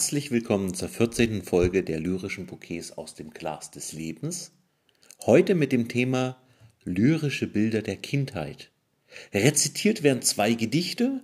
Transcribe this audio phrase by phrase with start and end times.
[0.00, 1.42] Herzlich willkommen zur 14.
[1.42, 4.50] Folge der lyrischen Bouquets aus dem Glas des Lebens.
[5.26, 6.40] Heute mit dem Thema
[6.84, 8.70] lyrische Bilder der Kindheit.
[9.34, 11.22] Rezitiert werden zwei Gedichte.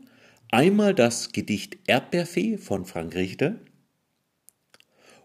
[0.50, 3.59] Einmal das Gedicht Erdbeerfee von Frank Richter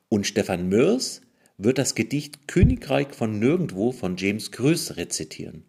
[0.07, 1.19] und Stefan Mörs
[1.57, 5.65] wird das Gedicht Königreich von Nirgendwo von James Größ rezitieren.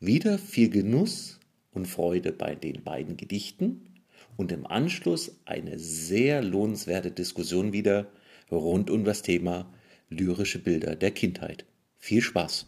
[0.00, 1.40] Wieder viel Genuss
[1.72, 3.91] und Freude bei den beiden Gedichten
[4.36, 8.06] und im Anschluss eine sehr lohnenswerte Diskussion wieder
[8.50, 9.72] rund um das Thema
[10.08, 11.64] lyrische Bilder der Kindheit.
[11.98, 12.66] Viel Spaß!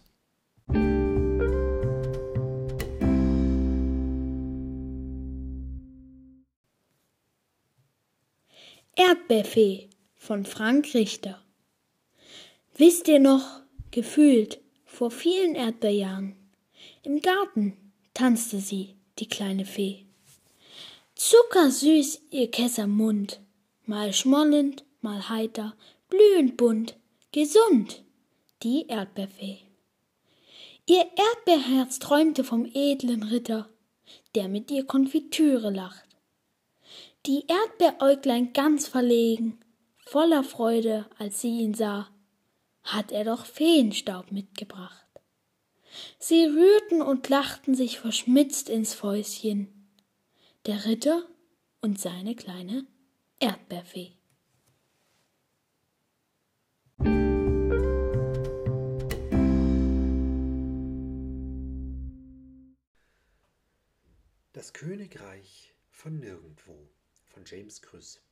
[8.96, 11.44] Erdbeerfee von Frank Richter
[12.76, 16.34] Wisst ihr noch, gefühlt, vor vielen Erdbeerjahren,
[17.02, 17.76] im Garten
[18.14, 20.06] tanzte sie, die kleine Fee.
[21.16, 23.40] Zuckersüß ihr Kesser Mund,
[23.86, 25.76] mal schmollend, mal heiter,
[26.08, 26.96] blühend bunt,
[27.30, 28.02] gesund,
[28.64, 29.58] die Erdbeerfee.
[30.86, 33.70] Ihr Erdbeerherz träumte vom edlen Ritter,
[34.34, 36.04] der mit ihr Konfitüre lacht.
[37.26, 39.60] Die Erdbeeräuglein ganz verlegen,
[40.04, 42.08] voller Freude, als sie ihn sah,
[42.82, 45.06] hat er doch Feenstaub mitgebracht.
[46.18, 49.73] Sie rührten und lachten sich verschmitzt ins Fäuschen,
[50.66, 51.28] der Ritter
[51.82, 52.86] und seine kleine
[53.38, 54.16] Erdbeerfee.
[64.54, 66.88] Das Königreich von Nirgendwo
[67.26, 68.22] von James Krüss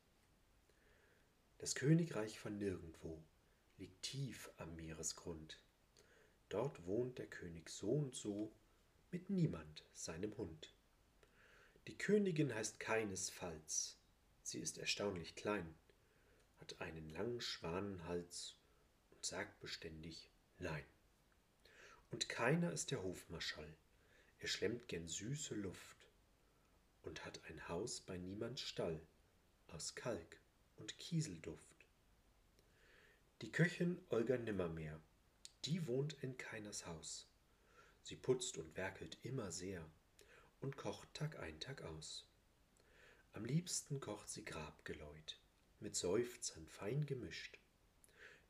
[1.59, 3.23] Das Königreich von Nirgendwo
[3.77, 5.61] liegt tief am Meeresgrund.
[6.49, 8.55] Dort wohnt der König so und so
[9.11, 10.73] mit niemand seinem Hund.
[11.89, 13.97] Die Königin heißt keinesfalls,
[14.45, 15.75] sie ist erstaunlich klein,
[16.61, 18.55] hat einen langen Schwanenhals
[19.11, 20.85] und sagt beständig Nein.
[22.13, 23.75] Und keiner ist der Hofmarschall,
[24.39, 25.97] er schlemmt gern süße Luft
[27.03, 29.01] und hat ein Haus bei niemands Stall
[29.67, 30.39] aus Kalk
[30.77, 31.67] und Kieselduft.
[33.41, 35.01] Die Köchin Olga Nimmermehr,
[35.65, 37.27] die wohnt in keiners Haus.
[38.05, 39.85] Sie putzt und werkelt immer sehr
[40.63, 42.25] und kocht Tag ein, Tag aus.
[43.33, 45.39] Am liebsten kocht sie Grabgeläut,
[45.81, 47.59] mit Seufzern fein gemischt.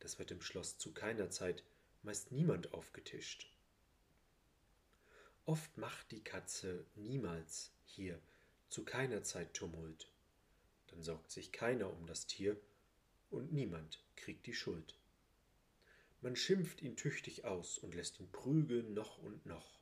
[0.01, 1.65] Das wird im Schloss zu keiner Zeit
[2.03, 3.51] meist niemand aufgetischt.
[5.45, 8.21] Oft macht die Katze niemals hier
[8.69, 10.09] zu keiner Zeit Tumult.
[10.89, 12.57] Dann sorgt sich keiner um das Tier
[13.31, 14.97] und niemand kriegt die Schuld.
[16.21, 19.81] Man schimpft ihn tüchtig aus und lässt ihn prügeln noch und noch.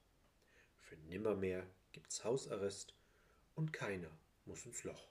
[0.80, 2.94] Für nimmermehr gibt's Hausarrest
[3.54, 4.10] und keiner
[4.44, 5.08] muss ins Loch.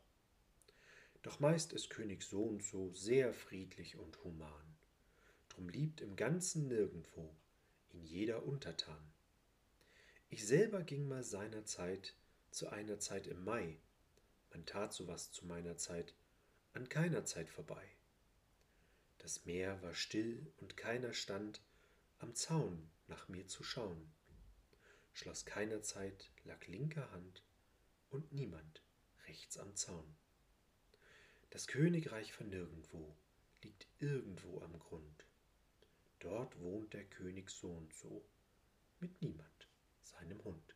[1.21, 4.77] Doch meist ist König so und so sehr friedlich und human.
[5.49, 7.35] Drum liebt im Ganzen nirgendwo
[7.91, 9.11] ihn jeder untertan.
[10.29, 12.15] Ich selber ging mal seiner Zeit
[12.51, 13.77] zu einer Zeit im Mai.
[14.51, 16.13] Man tat so was zu meiner Zeit
[16.73, 17.83] an keiner Zeit vorbei.
[19.17, 21.61] Das Meer war still und keiner stand
[22.19, 24.11] am Zaun nach mir zu schauen.
[25.13, 27.43] Schloss keiner Zeit lag linker Hand
[28.09, 28.81] und niemand
[29.27, 30.15] rechts am Zaun.
[31.49, 33.17] Das Königreich von nirgendwo
[33.63, 35.25] liegt irgendwo am Grund.
[36.19, 38.25] Dort wohnt der König so und so,
[38.99, 39.67] mit niemand
[40.01, 40.75] seinem Hund.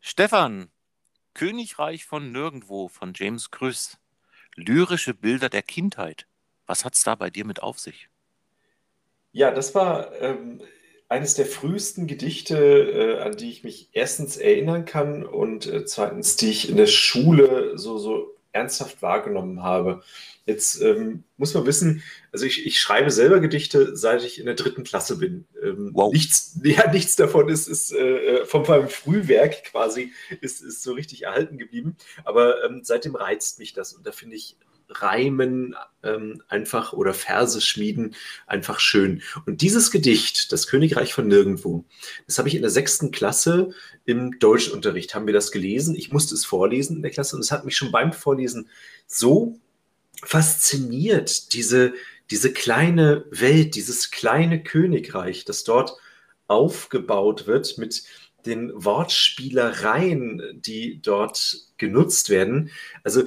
[0.00, 0.70] Stefan,
[1.32, 4.01] Königreich von Nirgendwo von James Grüss.
[4.56, 6.26] Lyrische Bilder der Kindheit.
[6.66, 8.08] Was hat es da bei dir mit auf sich?
[9.32, 10.60] Ja, das war ähm,
[11.08, 16.36] eines der frühesten Gedichte, äh, an die ich mich erstens erinnern kann und äh, zweitens,
[16.36, 20.02] die ich in der Schule so, so ernsthaft wahrgenommen habe.
[20.44, 22.02] Jetzt ähm, muss man wissen,
[22.32, 25.46] also ich, ich, schreibe selber Gedichte, seit ich in der dritten Klasse bin.
[25.62, 26.12] Ähm, wow.
[26.12, 31.22] nichts, ja, nichts davon ist, ist äh, vom, vom Frühwerk quasi ist, ist so richtig
[31.22, 31.96] erhalten geblieben.
[32.24, 34.56] Aber ähm, seitdem reizt mich das und da finde ich
[35.00, 38.14] Reimen ähm, einfach oder Verse schmieden
[38.46, 39.22] einfach schön.
[39.46, 41.84] Und dieses Gedicht, das Königreich von Nirgendwo,
[42.26, 43.70] das habe ich in der sechsten Klasse
[44.04, 45.94] im Deutschunterricht, haben wir das gelesen.
[45.94, 48.68] Ich musste es vorlesen in der Klasse und es hat mich schon beim Vorlesen
[49.06, 49.58] so
[50.24, 51.94] fasziniert, diese,
[52.30, 55.96] diese kleine Welt, dieses kleine Königreich, das dort
[56.46, 58.02] aufgebaut wird mit
[58.46, 62.70] den Wortspielereien, die dort genutzt werden.
[63.04, 63.24] Also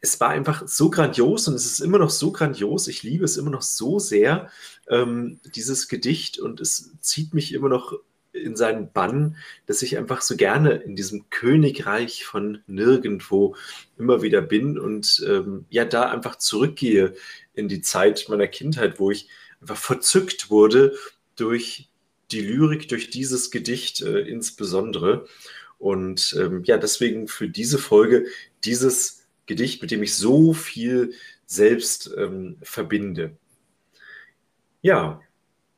[0.00, 2.88] es war einfach so grandios und es ist immer noch so grandios.
[2.88, 4.50] Ich liebe es immer noch so sehr,
[4.88, 7.94] ähm, dieses Gedicht, und es zieht mich immer noch
[8.32, 13.56] in seinen Bann, dass ich einfach so gerne in diesem Königreich von nirgendwo
[13.98, 17.14] immer wieder bin und ähm, ja, da einfach zurückgehe
[17.54, 19.28] in die Zeit meiner Kindheit, wo ich
[19.60, 20.94] einfach verzückt wurde
[21.36, 21.88] durch
[22.30, 25.26] die Lyrik, durch dieses Gedicht äh, insbesondere.
[25.78, 28.26] Und ähm, ja, deswegen für diese Folge
[28.64, 31.14] dieses Gedicht, mit dem ich so viel
[31.46, 33.36] selbst ähm, verbinde.
[34.82, 35.20] Ja,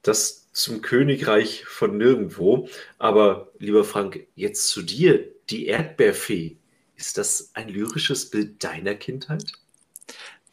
[0.03, 2.69] das zum Königreich von nirgendwo.
[2.99, 6.57] Aber lieber Frank, jetzt zu dir, die Erdbeerfee.
[6.97, 9.53] Ist das ein lyrisches Bild deiner Kindheit?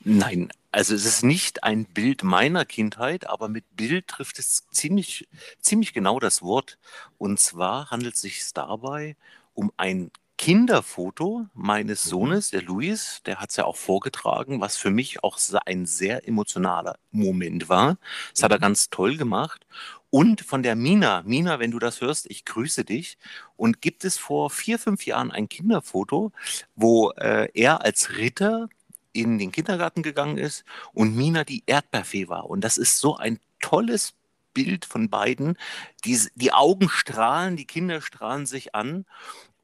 [0.01, 5.27] Nein, also es ist nicht ein Bild meiner Kindheit, aber mit Bild trifft es ziemlich,
[5.59, 6.77] ziemlich genau das Wort.
[7.17, 9.15] Und zwar handelt es sich dabei
[9.55, 12.09] um ein Kinderfoto meines mhm.
[12.09, 16.27] Sohnes, der Luis, der hat es ja auch vorgetragen, was für mich auch ein sehr
[16.27, 17.97] emotionaler Moment war.
[18.33, 18.63] Das hat er mhm.
[18.63, 19.65] ganz toll gemacht.
[20.09, 23.17] Und von der Mina, Mina, wenn du das hörst, ich grüße dich.
[23.57, 26.31] Und gibt es vor vier, fünf Jahren ein Kinderfoto,
[26.75, 28.69] wo äh, er als Ritter
[29.11, 32.49] in den Kindergarten gegangen ist und Mina die Erdbeerfee war.
[32.49, 34.13] Und das ist so ein tolles
[34.53, 35.57] Bild von beiden.
[36.03, 39.05] Die, die Augen strahlen, die Kinder strahlen sich an.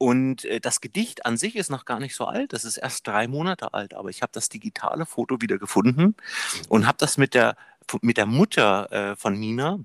[0.02, 3.06] Und äh, das Gedicht an sich ist noch gar nicht so alt, das ist erst
[3.06, 6.16] drei Monate alt, aber ich habe das digitale Foto wieder gefunden
[6.68, 7.54] und habe das mit der,
[8.00, 9.78] mit der Mutter äh, von Mina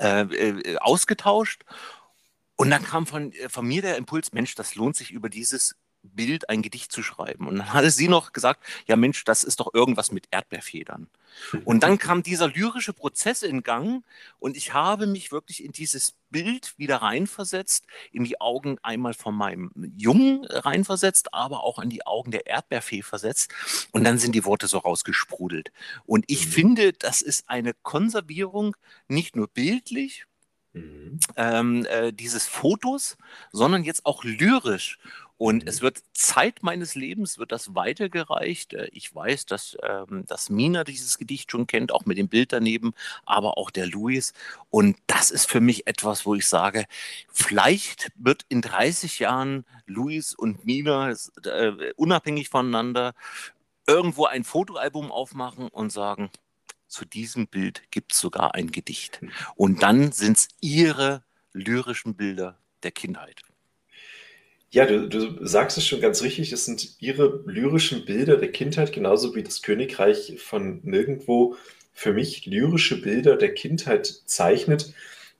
[0.00, 1.64] äh, äh, ausgetauscht.
[2.56, 5.76] Und dann kam von, äh, von mir der Impuls, Mensch, das lohnt sich über dieses
[6.02, 7.46] Bild ein Gedicht zu schreiben.
[7.48, 11.08] Und dann hatte sie noch gesagt, ja Mensch, das ist doch irgendwas mit Erdbeerfedern.
[11.64, 14.04] Und dann kam dieser lyrische Prozess in Gang
[14.38, 19.34] und ich habe mich wirklich in dieses Bild wieder reinversetzt, in die Augen einmal von
[19.34, 23.52] meinem Jungen reinversetzt, aber auch in die Augen der Erdbeerfee versetzt.
[23.92, 25.72] Und dann sind die Worte so rausgesprudelt.
[26.04, 26.50] Und ich mhm.
[26.50, 28.76] finde, das ist eine Konservierung,
[29.08, 30.26] nicht nur bildlich,
[30.72, 31.18] mhm.
[31.36, 33.16] ähm, äh, dieses Fotos,
[33.52, 34.98] sondern jetzt auch lyrisch.
[35.38, 35.68] Und mhm.
[35.68, 38.74] es wird Zeit meines Lebens wird das weitergereicht.
[38.74, 42.52] Äh, ich weiß, dass, ähm, dass Mina dieses Gedicht schon kennt, auch mit dem Bild
[42.52, 42.92] daneben,
[43.24, 44.34] aber auch der Louis.
[44.68, 46.84] Und das ist für mich etwas, wo ich sage,
[47.32, 53.14] vielleicht wird in 30 Jahren Louis und Mina äh, unabhängig voneinander
[53.86, 56.30] irgendwo ein Fotoalbum aufmachen und sagen,
[56.88, 59.20] zu diesem Bild gibt es sogar ein Gedicht.
[59.54, 63.42] Und dann sind es ihre lyrischen Bilder der Kindheit.
[64.70, 68.92] Ja, du, du sagst es schon ganz richtig, es sind ihre lyrischen Bilder der Kindheit,
[68.92, 71.56] genauso wie das Königreich von nirgendwo
[71.94, 74.92] für mich lyrische Bilder der Kindheit zeichnet.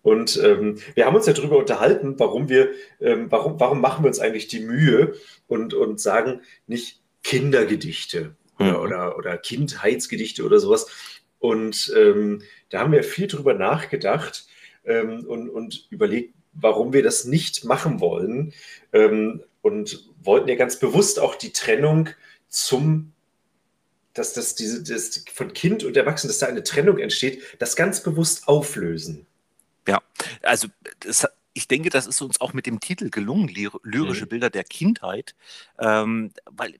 [0.02, 2.70] Und ähm, wir haben uns ja darüber unterhalten, warum wir,
[3.00, 5.14] ähm, warum, warum machen wir uns eigentlich die Mühe
[5.46, 8.76] und, und sagen nicht Kindergedichte mhm.
[8.76, 10.86] oder, oder, Kindheitsgedichte oder sowas.
[11.38, 14.46] Und ähm, da haben wir viel drüber nachgedacht
[14.84, 18.52] ähm, und, und überlegt, warum wir das nicht machen wollen
[18.92, 22.08] ähm, und wollten ja ganz bewusst auch die Trennung
[22.48, 23.12] zum,
[24.14, 28.02] dass das, diese, das von Kind und Erwachsenen, dass da eine Trennung entsteht, das ganz
[28.02, 29.26] bewusst auflösen.
[29.86, 30.02] Ja,
[30.42, 30.68] also
[31.00, 34.28] das, ich denke, das ist uns auch mit dem Titel gelungen, lyrische mhm.
[34.28, 35.34] Bilder der Kindheit,
[35.78, 36.74] ähm, weil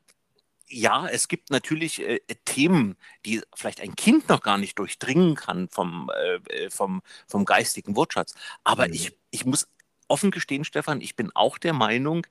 [0.69, 5.69] ja, es gibt natürlich äh, Themen, die vielleicht ein Kind noch gar nicht durchdringen kann
[5.69, 8.35] vom, äh, äh vom, vom geistigen Wortschatz.
[8.65, 8.95] Aber mhm.
[8.95, 9.69] ich, ich muss
[10.09, 12.27] offen gestehen, Stefan, ich bin auch der Meinung,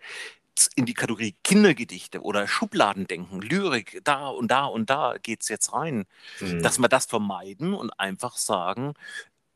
[0.75, 5.71] in die Kategorie Kindergedichte oder Schubladendenken, Lyrik, da und da und da geht es jetzt
[5.73, 6.05] rein,
[6.39, 6.63] mhm.
[6.63, 8.95] dass wir das vermeiden und einfach sagen,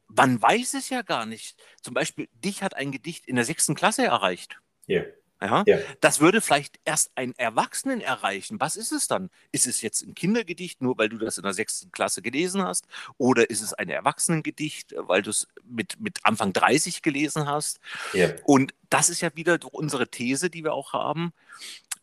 [0.07, 1.57] man weiß es ja gar nicht.
[1.81, 4.59] Zum Beispiel, dich hat ein Gedicht in der sechsten Klasse erreicht.
[4.85, 5.01] Ja.
[5.01, 5.11] Yeah.
[5.41, 5.63] Ja?
[5.65, 5.79] ja?
[6.01, 8.59] Das würde vielleicht erst einen Erwachsenen erreichen.
[8.59, 9.29] Was ist es dann?
[9.51, 12.87] Ist es jetzt ein Kindergedicht, nur weil du das in der sechsten Klasse gelesen hast?
[13.17, 17.79] Oder ist es ein Erwachsenengedicht, weil du es mit, mit Anfang 30 gelesen hast?
[18.13, 18.29] Ja.
[18.43, 21.33] Und das ist ja wieder unsere These, die wir auch haben.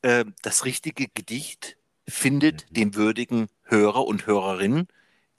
[0.03, 1.77] Äh, das richtige Gedicht
[2.09, 2.75] findet mhm.
[2.75, 4.89] den würdigen Hörer und Hörerin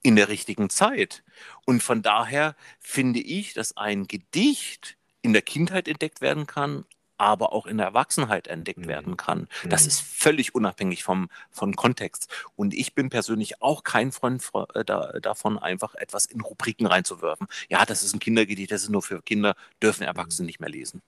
[0.01, 1.23] in der richtigen Zeit.
[1.65, 6.85] Und von daher finde ich, dass ein Gedicht in der Kindheit entdeckt werden kann,
[7.19, 8.87] aber auch in der Erwachsenheit entdeckt mhm.
[8.87, 9.47] werden kann.
[9.67, 9.87] Das mhm.
[9.89, 12.29] ist völlig unabhängig vom, vom Kontext.
[12.55, 14.83] Und ich bin persönlich auch kein Freund äh,
[15.21, 17.47] davon, einfach etwas in Rubriken reinzuwerfen.
[17.69, 21.01] Ja, das ist ein Kindergedicht, das ist nur für Kinder, dürfen Erwachsene nicht mehr lesen.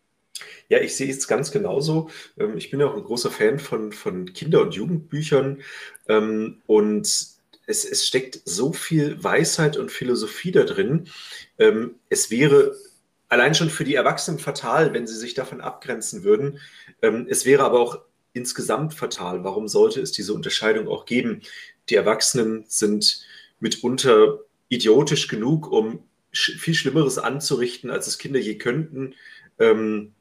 [0.70, 2.10] Ja, ich sehe es ganz genauso.
[2.38, 5.62] Ähm, ich bin ja auch ein großer Fan von, von Kinder- und Jugendbüchern.
[6.08, 7.08] Ähm, und
[7.68, 11.08] es, es steckt so viel Weisheit und Philosophie da drin.
[11.58, 12.76] Ähm, es wäre
[13.32, 16.60] allein schon für die Erwachsenen fatal, wenn sie sich davon abgrenzen würden.
[17.02, 18.02] Ähm, es wäre aber auch
[18.34, 19.46] insgesamt fatal.
[19.46, 21.42] Warum sollte es diese Unterscheidung auch geben?
[21.90, 23.26] Die Erwachsenen sind
[23.62, 29.16] mitunter idiotisch genug, um viel Schlimmeres anzurichten, als es Kinder je könnten.
[29.60, 30.12] Ähm,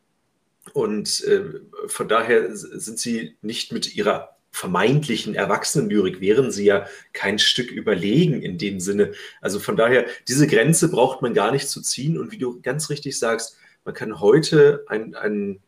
[0.73, 7.39] und äh, von daher sind sie nicht mit ihrer vermeintlichen Erwachsenenlyrik wären sie ja kein
[7.39, 9.13] Stück überlegen in dem Sinne.
[9.41, 12.19] Also von daher, diese Grenze braucht man gar nicht zu ziehen.
[12.19, 15.61] Und wie du ganz richtig sagst, man kann heute ein, ein,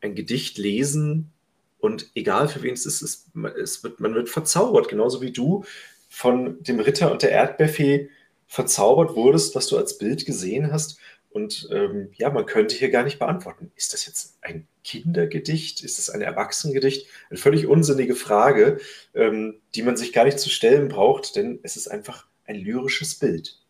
[0.00, 1.30] ein Gedicht lesen
[1.78, 3.30] und egal für wen es ist, es,
[3.62, 5.64] es wird, man wird verzaubert, genauso wie du
[6.08, 8.10] von dem Ritter und der Erdbeerfee
[8.46, 10.98] verzaubert wurdest, was du als Bild gesehen hast.
[11.36, 15.84] Und ähm, ja, man könnte hier gar nicht beantworten, ist das jetzt ein Kindergedicht?
[15.84, 17.08] Ist es ein Erwachsenengedicht?
[17.28, 18.80] Eine völlig unsinnige Frage,
[19.12, 23.16] ähm, die man sich gar nicht zu stellen braucht, denn es ist einfach ein lyrisches
[23.16, 23.60] Bild.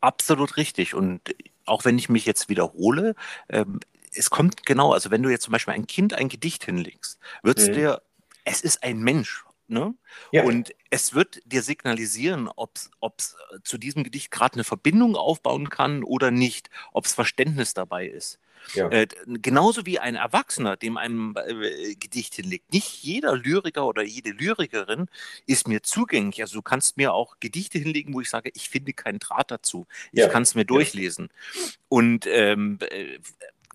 [0.00, 0.94] Absolut richtig.
[0.94, 1.20] Und
[1.64, 3.14] auch wenn ich mich jetzt wiederhole,
[3.48, 3.78] ähm,
[4.12, 7.60] es kommt genau, also wenn du jetzt zum Beispiel ein Kind ein Gedicht hinlegst, wird
[7.60, 7.74] es mhm.
[7.74, 8.02] dir,
[8.44, 9.94] es ist ein Mensch Ne?
[10.32, 10.42] Ja.
[10.44, 12.76] Und es wird dir signalisieren, ob
[13.16, 18.06] es zu diesem Gedicht gerade eine Verbindung aufbauen kann oder nicht, ob es Verständnis dabei
[18.08, 18.40] ist.
[18.74, 18.90] Ja.
[18.90, 22.72] Äh, genauso wie ein Erwachsener, dem ein äh, Gedicht hinlegt.
[22.72, 25.06] Nicht jeder Lyriker oder jede Lyrikerin
[25.46, 26.42] ist mir zugänglich.
[26.42, 29.86] Also du kannst mir auch Gedichte hinlegen, wo ich sage, ich finde keinen Draht dazu.
[30.12, 30.28] Ich ja.
[30.28, 31.30] kann es mir durchlesen.
[31.88, 32.78] Und ähm,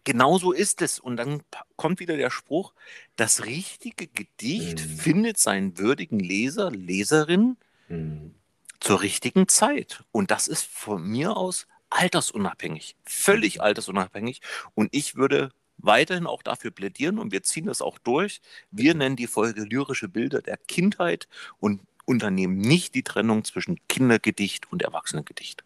[0.06, 1.00] genauso ist es.
[1.00, 1.44] Und dann
[1.76, 2.74] kommt wieder der Spruch,
[3.18, 4.98] das richtige Gedicht mhm.
[4.98, 7.58] findet seinen würdigen Leser, Leserin
[7.90, 8.34] mhm.
[8.80, 10.06] zur richtigen Zeit.
[10.14, 13.62] Und das ist von mir aus altersunabhängig, völlig mhm.
[13.62, 14.42] altersunabhängig.
[14.74, 18.42] Und ich würde weiterhin auch dafür plädieren und wir ziehen das auch durch.
[18.72, 19.00] Wir mhm.
[19.00, 21.28] nennen die Folge lyrische Bilder der Kindheit
[21.60, 25.64] und unternehmen nicht die Trennung zwischen Kindergedicht und Erwachsenengedicht.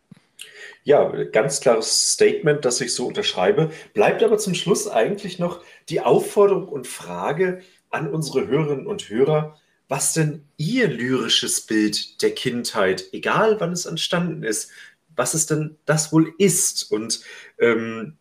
[0.84, 3.72] Ja, ganz klares Statement, das ich so unterschreibe.
[3.94, 9.60] Bleibt aber zum Schluss eigentlich noch die Aufforderung und Frage an unsere Hörerinnen und Hörer,
[9.88, 14.72] was denn ihr lyrisches Bild der Kindheit, egal wann es entstanden ist,
[15.16, 17.22] was es denn das wohl ist und
[17.60, 18.18] ähm,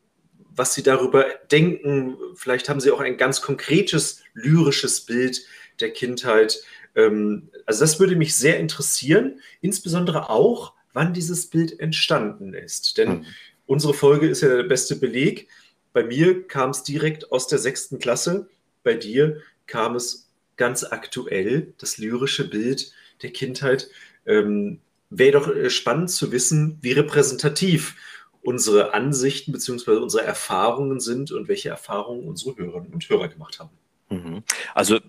[0.51, 2.17] was sie darüber denken.
[2.35, 5.41] Vielleicht haben sie auch ein ganz konkretes lyrisches Bild
[5.81, 6.61] der Kindheit.
[6.97, 12.99] Ähm, also das würde mich sehr interessieren, insbesondere auch, wann dieses Bild entstanden ist.
[12.99, 13.27] Denn mhm.
[13.67, 15.49] unsere Folge ist ja der beste Beleg.
[15.93, 18.49] Bei mir kam es direkt aus der sechsten Klasse.
[18.83, 22.93] Bei dir kam es ganz aktuell, das lyrische Bild
[23.23, 23.89] der Kindheit.
[24.27, 24.81] Ähm,
[25.11, 27.97] Wäre doch äh, spannend zu wissen, wie repräsentativ
[28.43, 29.97] unsere Ansichten bzw.
[29.97, 33.71] unsere Erfahrungen sind und welche Erfahrungen unsere Hörerinnen und Hörer gemacht haben.
[34.11, 34.43] Mhm.
[34.75, 35.01] Also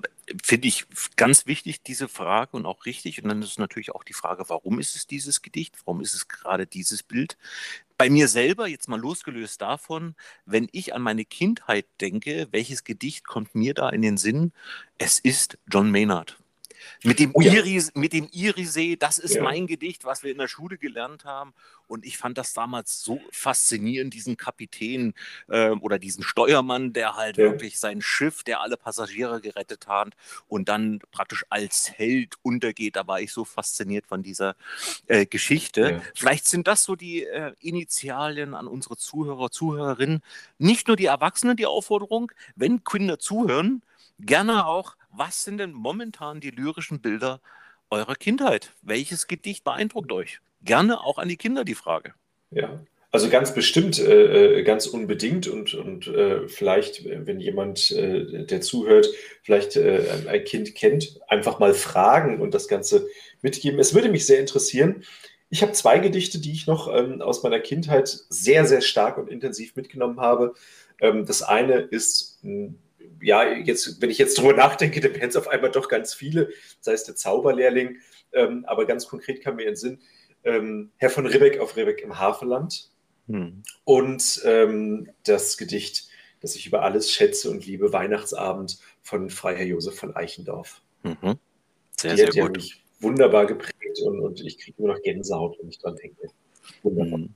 [0.44, 3.22] finde ich ganz wichtig, diese Frage und auch richtig.
[3.22, 5.76] Und dann ist natürlich auch die Frage, warum ist es dieses Gedicht?
[5.86, 7.38] Warum ist es gerade dieses Bild?
[7.98, 13.26] Bei mir selber, jetzt mal losgelöst davon, wenn ich an meine Kindheit denke, welches Gedicht
[13.26, 14.54] kommt mir da in den Sinn?
[14.98, 16.38] Es ist John Maynard.
[17.04, 17.54] Mit dem, oh ja.
[17.54, 19.44] Iris, mit dem Irisee, das ist ja.
[19.44, 21.54] mein Gedicht, was wir in der Schule gelernt haben.
[21.88, 25.16] Und ich fand das damals so faszinierend, diesen Kapitän
[25.48, 27.46] äh, oder diesen Steuermann, der halt ja.
[27.46, 30.14] wirklich sein Schiff, der alle Passagiere gerettet hat
[30.48, 32.96] und dann praktisch als Held untergeht.
[32.96, 34.56] Da war ich so fasziniert von dieser
[35.08, 36.02] äh, Geschichte.
[36.14, 40.22] Vielleicht sind das so die äh, Initialien an unsere Zuhörer, Zuhörerinnen.
[40.60, 43.82] Nicht nur die Erwachsenen die Aufforderung, wenn Kinder zuhören,
[44.20, 47.42] gerne auch was sind denn momentan die lyrischen Bilder
[47.90, 48.74] eurer Kindheit?
[48.82, 50.40] Welches Gedicht beeindruckt euch?
[50.62, 52.14] Gerne auch an die Kinder die Frage.
[52.52, 52.80] Ja,
[53.12, 58.62] also ganz bestimmt, äh, äh ganz unbedingt und, und äh, vielleicht, wenn jemand, äh, der
[58.62, 59.10] zuhört,
[59.42, 63.08] vielleicht äh, ein Kind kennt, einfach mal fragen und das Ganze
[63.42, 63.80] mitgeben.
[63.80, 65.04] Es würde mich sehr interessieren.
[65.50, 69.30] Ich habe zwei Gedichte, die ich noch ähm, aus meiner Kindheit sehr, sehr stark und
[69.30, 70.54] intensiv mitgenommen habe.
[71.02, 72.78] Ähm, das eine ist ein
[73.22, 76.50] ja, jetzt, wenn ich jetzt drüber nachdenke, dann wären es auf einmal doch ganz viele,
[76.80, 77.98] sei es der Zauberlehrling,
[78.34, 80.00] ähm, aber ganz konkret kam mir in den Sinn,
[80.44, 82.90] ähm, Herr von Ribbeck auf Ribbeck im Hafenland
[83.28, 83.64] hm.
[83.84, 86.08] und ähm, das Gedicht,
[86.42, 90.82] das ich über alles schätze und liebe, Weihnachtsabend von Freiherr Josef von Eichendorff.
[91.04, 91.38] Mhm.
[91.98, 92.38] Sehr, Die sehr hat gut.
[92.38, 96.28] Ja mich wunderbar geprägt und, und ich kriege nur noch Gänsehaut, wenn ich dran denke.
[96.84, 97.20] Wunderbar.
[97.20, 97.36] Hm.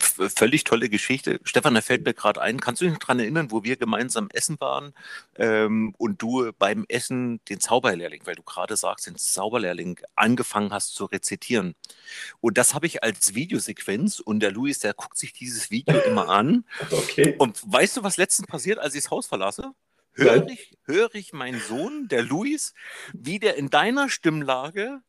[0.00, 1.40] Völlig tolle Geschichte.
[1.42, 4.28] Stefan, da fällt mir gerade ein, kannst du dich noch daran erinnern, wo wir gemeinsam
[4.32, 4.94] essen waren
[5.36, 10.94] ähm, und du beim Essen den Zauberlehrling, weil du gerade sagst, den Zauberlehrling angefangen hast
[10.94, 11.74] zu rezitieren.
[12.40, 16.28] Und das habe ich als Videosequenz und der Luis, der guckt sich dieses Video immer
[16.28, 16.64] an.
[16.92, 17.34] Okay.
[17.38, 19.72] Und weißt du, was letztens passiert, als ich das Haus verlasse?
[20.14, 22.74] Höre ich, hör ich meinen Sohn, der Luis,
[23.14, 25.00] wie der in deiner Stimmlage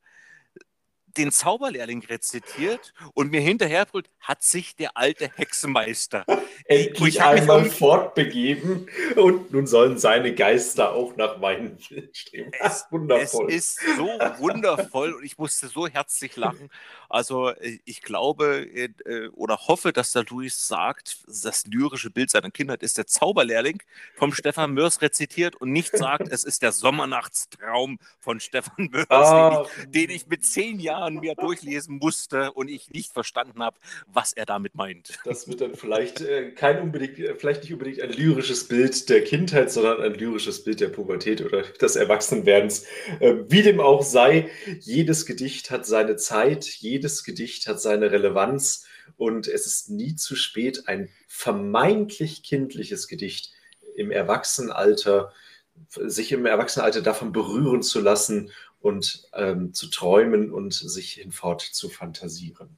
[1.18, 6.26] den Zauberlehrling rezitiert und mir hinterher brüllt, hat sich der alte Hexenmeister
[6.66, 11.78] endlich einmal fortbegeben und nun sollen seine Geister auch nach meinen
[12.14, 12.52] streben.
[12.60, 13.48] Es, wundervoll.
[13.50, 14.08] Es ist so
[14.40, 16.70] wundervoll und ich musste so herzlich lachen.
[17.10, 22.32] Also äh, ich glaube äh, äh, oder hoffe, dass der Luis sagt, das lyrische Bild
[22.32, 23.82] seiner Kindheit ist der Zauberlehrling
[24.16, 29.50] vom Stefan Mörs rezitiert und nicht sagt, es ist der Sommernachtstraum von Stefan Mörs, ah.
[29.50, 33.78] den, ich, den ich mit zehn Jahren mir durchlesen musste und ich nicht verstanden habe,
[34.08, 35.20] was er damit meint.
[35.26, 39.72] Das wird dann vielleicht äh, kein unbedingt, vielleicht nicht unbedingt ein lyrisches Bild der Kindheit,
[39.72, 42.86] sondern ein lyrisches Bild der Pubertät oder des Erwachsenwerdens.
[43.20, 48.86] Äh, wie dem auch sei, jedes Gedicht hat seine Zeit, jedes Gedicht hat seine Relevanz
[49.18, 53.52] und es ist nie zu spät, ein vermeintlich kindliches Gedicht
[53.96, 55.32] im Erwachsenenalter,
[55.90, 58.52] sich im Erwachsenenalter davon berühren zu lassen
[58.84, 62.78] und ähm, zu träumen und sich hinfort zu fantasieren.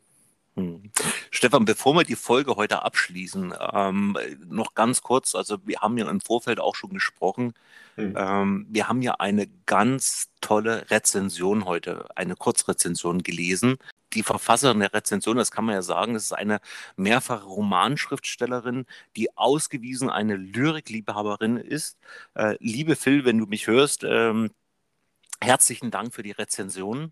[0.56, 0.92] Hm.
[1.32, 6.10] Stefan, bevor wir die Folge heute abschließen, ähm, noch ganz kurz, also wir haben ja
[6.10, 7.54] im Vorfeld auch schon gesprochen,
[7.96, 8.14] hm.
[8.16, 13.78] ähm, wir haben ja eine ganz tolle Rezension heute, eine Kurzrezension gelesen
[14.16, 16.60] die Verfasserin der Rezension, das kann man ja sagen, das ist eine
[16.96, 18.86] mehrfache Romanschriftstellerin,
[19.16, 21.98] die ausgewiesen eine Lyrikliebhaberin ist.
[22.34, 24.52] Äh, liebe Phil, wenn du mich hörst, ähm,
[25.42, 27.12] Herzlichen Dank für die Rezension.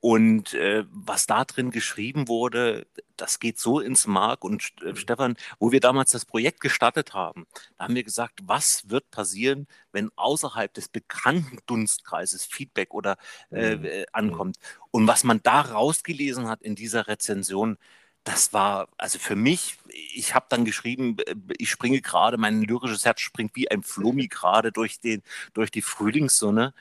[0.00, 2.86] Und äh, was da drin geschrieben wurde,
[3.16, 4.44] das geht so ins Mark.
[4.44, 7.46] Und äh, Stefan, wo wir damals das Projekt gestartet haben,
[7.78, 13.16] da haben wir gesagt, was wird passieren, wenn außerhalb des bekannten Dunstkreises Feedback oder
[13.50, 13.84] äh, mhm.
[13.84, 14.58] Äh, ankommt.
[14.90, 17.78] Und was man da rausgelesen hat in dieser Rezension,
[18.24, 19.78] das war, also für mich,
[20.14, 21.16] ich habe dann geschrieben,
[21.58, 25.00] ich springe gerade, mein lyrisches Herz springt wie ein Flummi gerade durch,
[25.54, 26.74] durch die Frühlingssonne.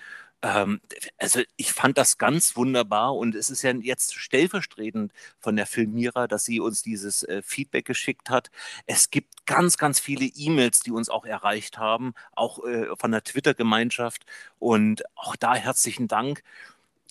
[0.43, 0.81] Ähm,
[1.17, 6.27] also ich fand das ganz wunderbar und es ist ja jetzt stellvertretend von der Filmierer,
[6.27, 8.49] dass sie uns dieses äh, Feedback geschickt hat.
[8.87, 13.23] Es gibt ganz, ganz viele E-Mails, die uns auch erreicht haben, auch äh, von der
[13.23, 14.25] Twitter-Gemeinschaft
[14.59, 16.43] und auch da herzlichen Dank.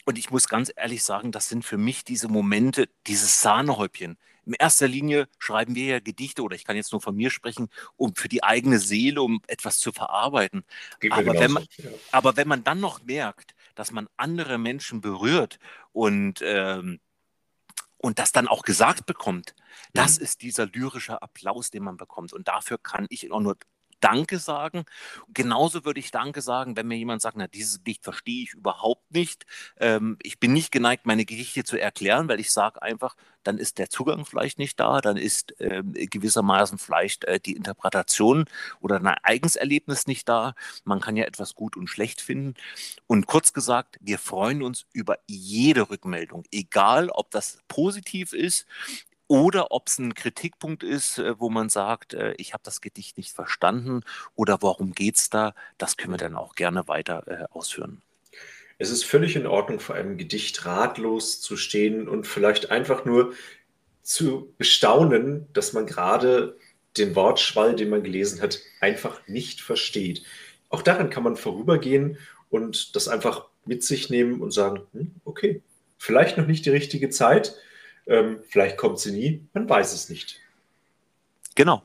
[0.06, 4.54] Und ich muss ganz ehrlich sagen, das sind für mich diese Momente, dieses Sahnehäubchen in
[4.54, 8.14] erster Linie schreiben wir ja Gedichte, oder ich kann jetzt nur von mir sprechen, um
[8.14, 10.64] für die eigene Seele, um etwas zu verarbeiten.
[11.10, 11.90] Aber wenn, man, ja.
[12.12, 15.58] aber wenn man dann noch merkt, dass man andere Menschen berührt
[15.92, 17.00] und, ähm,
[17.98, 19.54] und das dann auch gesagt bekommt,
[19.92, 20.24] das mhm.
[20.24, 22.32] ist dieser lyrische Applaus, den man bekommt.
[22.32, 23.56] Und dafür kann ich auch nur
[24.00, 24.84] Danke sagen.
[25.32, 29.12] Genauso würde ich Danke sagen, wenn mir jemand sagt, na, dieses Gedicht verstehe ich überhaupt
[29.12, 29.46] nicht.
[29.78, 33.78] Ähm, ich bin nicht geneigt, meine Gedichte zu erklären, weil ich sage einfach, dann ist
[33.78, 38.44] der Zugang vielleicht nicht da, dann ist ähm, gewissermaßen vielleicht äh, die Interpretation
[38.80, 40.54] oder ein Eigenserlebnis nicht da.
[40.84, 42.54] Man kann ja etwas gut und schlecht finden.
[43.06, 48.66] Und kurz gesagt, wir freuen uns über jede Rückmeldung, egal ob das positiv ist
[49.30, 53.16] oder ob es ein Kritikpunkt ist, äh, wo man sagt, äh, ich habe das Gedicht
[53.16, 54.02] nicht verstanden
[54.34, 58.02] oder warum geht es da, das können wir dann auch gerne weiter äh, ausführen.
[58.78, 63.32] Es ist völlig in Ordnung, vor einem Gedicht ratlos zu stehen und vielleicht einfach nur
[64.02, 66.58] zu bestaunen, dass man gerade
[66.96, 70.24] den Wortschwall, den man gelesen hat, einfach nicht versteht.
[70.70, 75.62] Auch daran kann man vorübergehen und das einfach mit sich nehmen und sagen, hm, okay,
[75.98, 77.54] vielleicht noch nicht die richtige Zeit,
[78.06, 80.40] ähm, vielleicht kommt sie nie, man weiß es nicht.
[81.54, 81.82] Genau.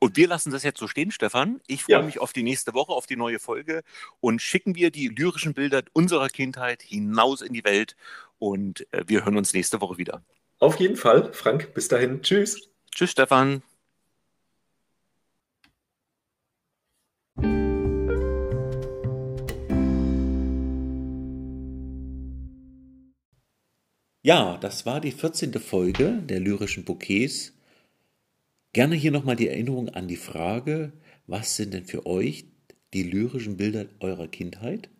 [0.00, 1.60] Und wir lassen das jetzt so stehen, Stefan.
[1.66, 2.02] Ich freue ja.
[2.02, 3.82] mich auf die nächste Woche, auf die neue Folge
[4.20, 7.96] und schicken wir die lyrischen Bilder unserer Kindheit hinaus in die Welt
[8.38, 10.22] und äh, wir hören uns nächste Woche wieder.
[10.60, 11.74] Auf jeden Fall, Frank.
[11.74, 12.22] Bis dahin.
[12.22, 12.70] Tschüss.
[12.92, 13.62] Tschüss, Stefan.
[24.22, 25.52] Ja, das war die 14.
[25.54, 27.52] Folge der lyrischen Bouquets.
[28.72, 30.92] Gerne hier nochmal die Erinnerung an die Frage,
[31.28, 32.46] was sind denn für euch
[32.94, 34.90] die lyrischen Bilder eurer Kindheit?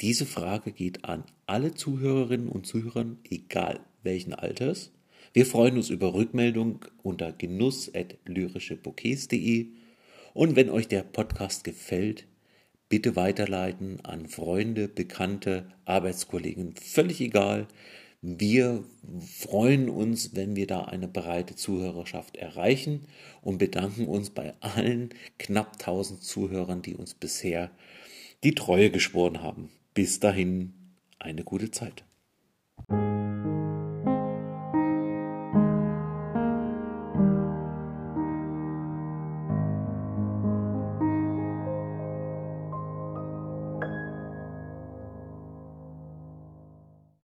[0.00, 4.90] Diese Frage geht an alle Zuhörerinnen und Zuhörer, egal welchen Alters.
[5.32, 9.68] Wir freuen uns über Rückmeldung unter genuss.lyrischebouquets.de
[10.34, 12.26] und wenn euch der Podcast gefällt,
[12.88, 17.66] bitte weiterleiten an Freunde, Bekannte, Arbeitskollegen, völlig egal.
[18.22, 18.84] Wir
[19.20, 23.06] freuen uns, wenn wir da eine breite Zuhörerschaft erreichen
[23.42, 27.70] und bedanken uns bei allen knapp 1000 Zuhörern, die uns bisher
[28.42, 29.68] die Treue geschworen haben.
[29.94, 30.72] Bis dahin
[31.18, 32.05] eine gute Zeit.